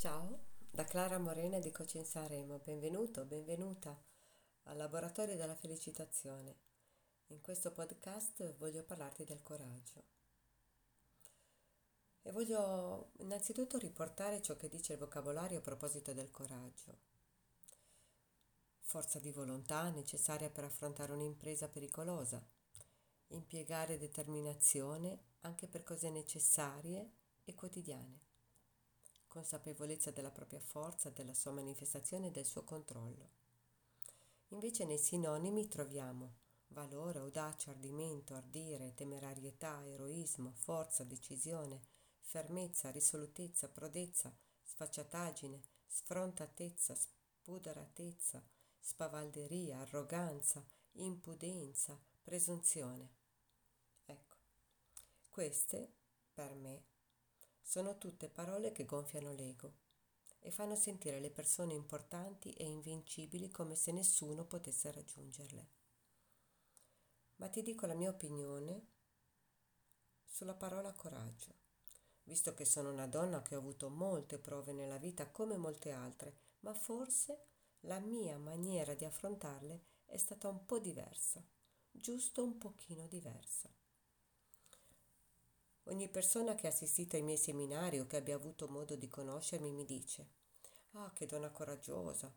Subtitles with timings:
[0.00, 3.94] Ciao, da Clara Morena di Coaching Sanremo, benvenuto, benvenuta
[4.62, 6.56] al Laboratorio della Felicitazione.
[7.26, 10.04] In questo podcast voglio parlarti del coraggio.
[12.22, 16.96] E voglio innanzitutto riportare ciò che dice il vocabolario a proposito del coraggio.
[18.78, 22.42] Forza di volontà necessaria per affrontare un'impresa pericolosa.
[23.32, 27.10] Impiegare determinazione anche per cose necessarie
[27.44, 28.28] e quotidiane
[29.30, 33.30] consapevolezza della propria forza, della sua manifestazione e del suo controllo.
[34.48, 36.34] Invece nei sinonimi troviamo
[36.68, 41.80] valore, audacia, ardimento, ardire, temerarietà, eroismo, forza, decisione,
[42.18, 48.42] fermezza, risolutezza, prodezza, sfacciataggine, sfrontatezza, spudoratezza,
[48.80, 53.10] spavalderia, arroganza, impudenza, presunzione.
[54.06, 54.36] Ecco,
[55.28, 55.92] queste
[56.34, 56.82] per me
[57.70, 59.74] sono tutte parole che gonfiano l'ego
[60.40, 65.68] e fanno sentire le persone importanti e invincibili come se nessuno potesse raggiungerle.
[67.36, 68.86] Ma ti dico la mia opinione
[70.24, 71.54] sulla parola coraggio,
[72.24, 76.38] visto che sono una donna che ho avuto molte prove nella vita come molte altre,
[76.62, 77.50] ma forse
[77.82, 81.40] la mia maniera di affrontarle è stata un po' diversa,
[81.88, 83.72] giusto un pochino diversa.
[85.84, 89.72] Ogni persona che ha assistito ai miei seminari o che abbia avuto modo di conoscermi
[89.72, 90.28] mi dice,
[90.92, 92.32] ah, che donna coraggiosa,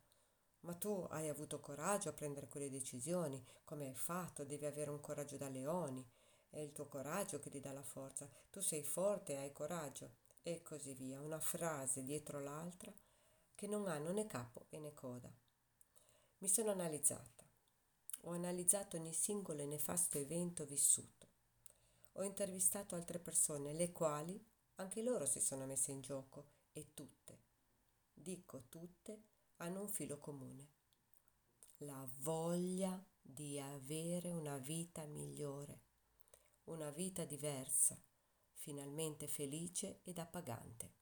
[0.62, 5.02] ma tu hai avuto coraggio a prendere quelle decisioni, come hai fatto, devi avere un
[5.02, 6.04] coraggio da leoni,
[6.50, 10.22] è il tuo coraggio che ti dà la forza, tu sei forte e hai coraggio,
[10.42, 12.94] e così via, una frase dietro l'altra
[13.56, 15.32] che non hanno né capo né coda.
[16.40, 17.44] Mi sono analizzata,
[18.22, 21.33] ho analizzato ogni singolo e nefasto evento vissuto
[22.14, 24.42] ho intervistato altre persone, le quali
[24.76, 27.42] anche loro si sono messe in gioco e tutte,
[28.14, 29.24] dico tutte,
[29.58, 30.72] hanno un filo comune.
[31.78, 35.82] La voglia di avere una vita migliore,
[36.66, 38.02] una vita diversa,
[38.54, 41.02] finalmente felice ed appagante.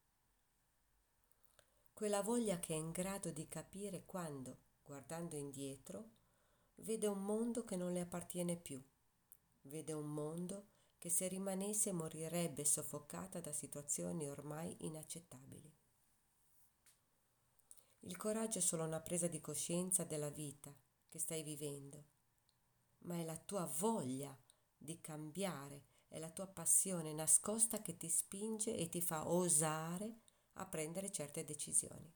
[1.94, 6.10] Quella voglia che è in grado di capire quando, guardando indietro,
[6.76, 8.82] vede un mondo che non le appartiene più,
[9.64, 10.70] vede un mondo
[11.02, 15.76] che se rimanesse morirebbe soffocata da situazioni ormai inaccettabili.
[18.02, 20.72] Il coraggio è solo una presa di coscienza della vita
[21.10, 22.06] che stai vivendo,
[23.06, 24.38] ma è la tua voglia
[24.78, 30.20] di cambiare, è la tua passione nascosta che ti spinge e ti fa osare
[30.54, 32.14] a prendere certe decisioni.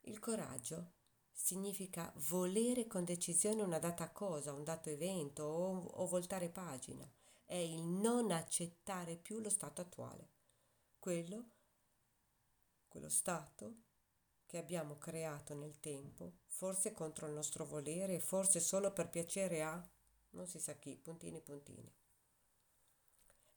[0.00, 0.94] Il coraggio
[1.36, 7.08] significa volere con decisione una data cosa, un dato evento o, o voltare pagina.
[7.44, 10.30] È il non accettare più lo stato attuale.
[10.98, 11.50] Quello,
[12.88, 13.82] quello stato
[14.46, 19.88] che abbiamo creato nel tempo, forse contro il nostro volere forse solo per piacere a
[20.30, 21.94] non si sa chi, puntini puntini.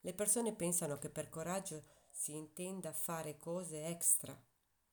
[0.02, 4.38] Le persone pensano che per coraggio si intenda fare cose extra,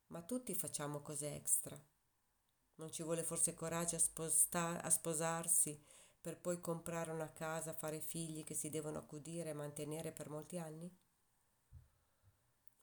[0.07, 1.79] ma tutti facciamo cose extra
[2.77, 5.79] non ci vuole forse coraggio a, sposta- a sposarsi
[6.19, 10.57] per poi comprare una casa, fare figli che si devono accudire e mantenere per molti
[10.57, 10.91] anni?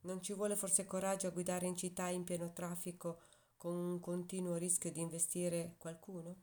[0.03, 3.21] Non ci vuole forse coraggio a guidare in città in pieno traffico
[3.57, 6.37] con un continuo rischio di investire qualcuno?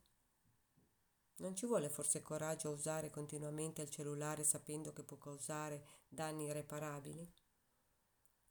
[1.40, 6.46] Non ci vuole forse coraggio a usare continuamente il cellulare sapendo che può causare danni
[6.46, 7.30] irreparabili?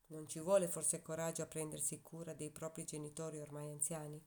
[0.08, 4.22] Non ci vuole forse coraggio a prendersi cura dei propri genitori ormai anziani?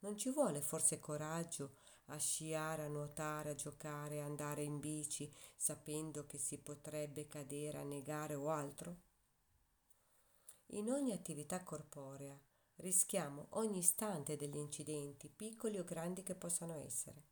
[0.00, 6.26] Non ci vuole forse coraggio a sciare, a nuotare, a giocare, andare in bici, sapendo
[6.26, 8.96] che si potrebbe cadere, annegare o altro?
[10.68, 12.38] In ogni attività corporea
[12.76, 17.24] rischiamo ogni istante degli incidenti, piccoli o grandi che possano essere.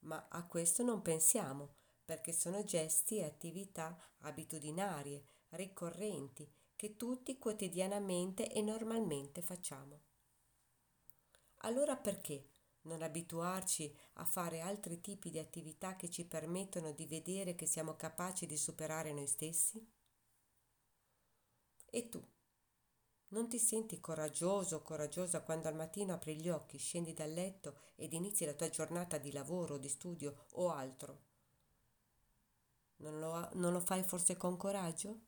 [0.00, 8.50] Ma a questo non pensiamo, perché sono gesti e attività abitudinarie, ricorrenti, che tutti quotidianamente
[8.52, 10.07] e normalmente facciamo.
[11.58, 12.48] Allora perché
[12.82, 17.96] non abituarci a fare altri tipi di attività che ci permettono di vedere che siamo
[17.96, 19.84] capaci di superare noi stessi?
[21.90, 22.24] E tu?
[23.30, 27.76] Non ti senti coraggioso o coraggiosa quando al mattino apri gli occhi, scendi dal letto
[27.96, 31.26] ed inizi la tua giornata di lavoro, di studio o altro?
[32.96, 35.20] Non lo, non lo fai forse con coraggio?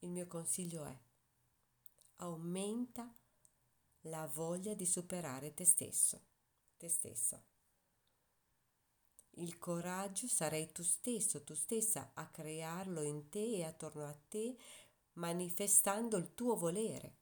[0.00, 0.96] Il mio consiglio è
[2.18, 3.12] aumenta
[4.08, 6.20] la voglia di superare te stesso,
[6.76, 7.42] te stessa.
[9.38, 14.56] Il coraggio sarei tu stesso, tu stessa a crearlo in te e attorno a te,
[15.14, 17.16] manifestando il tuo volere.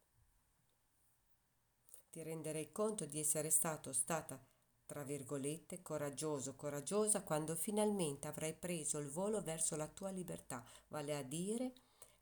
[2.11, 4.41] Ti renderei conto di essere stato stata
[4.87, 11.17] tra virgolette, coraggioso, coraggiosa, quando finalmente avrai preso il volo verso la tua libertà, vale
[11.17, 11.73] a dire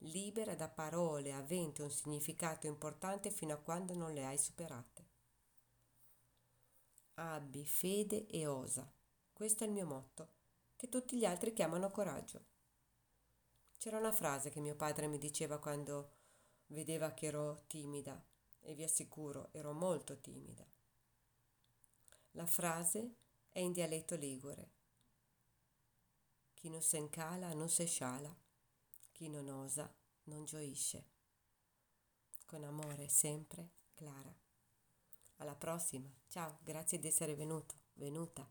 [0.03, 5.11] libera da parole aventi un significato importante fino a quando non le hai superate.
[7.15, 8.91] Abbi fede e osa.
[9.33, 10.35] Questo è il mio motto,
[10.77, 12.47] che tutti gli altri chiamano coraggio.
[13.77, 16.13] C'era una frase che mio padre mi diceva quando
[16.67, 18.25] vedeva che ero timida
[18.61, 20.67] e vi assicuro ero molto timida.
[22.33, 23.17] La frase
[23.51, 24.71] è in dialetto ligure.
[26.55, 28.35] Chi non se incala non se sciala,
[29.23, 29.89] chi non osa
[30.25, 31.11] non gioisce.
[32.45, 34.35] Con amore sempre, Clara.
[35.37, 36.13] Alla prossima.
[36.27, 38.45] Ciao, grazie di essere venuto, venuta.